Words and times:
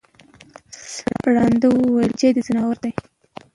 ړانده 1.33 1.67
وویل 1.69 2.09
بچی 2.13 2.29
د 2.35 2.37
ځناور 2.47 2.77
دی 2.83 2.91